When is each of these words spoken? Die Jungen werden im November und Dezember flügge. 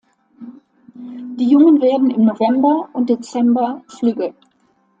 Die 0.95 1.45
Jungen 1.47 1.79
werden 1.79 2.09
im 2.09 2.25
November 2.25 2.89
und 2.93 3.11
Dezember 3.11 3.83
flügge. 3.87 4.33